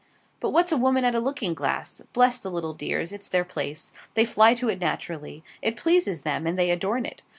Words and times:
But 0.39 0.49
what's 0.49 0.71
a 0.71 0.77
woman 0.77 1.05
at 1.05 1.13
a 1.13 1.19
looking 1.19 1.53
glass? 1.53 2.01
Bless 2.11 2.39
the 2.39 2.49
little 2.49 2.73
dears, 2.73 3.11
it's 3.11 3.29
their 3.29 3.45
place. 3.45 3.91
They 4.15 4.25
fly 4.25 4.55
to 4.55 4.67
it 4.67 4.79
naturally. 4.81 5.43
It 5.61 5.77
pleases 5.77 6.23
them, 6.23 6.47
and 6.47 6.57
they 6.57 6.71
adorn 6.71 7.05
it. 7.05 7.21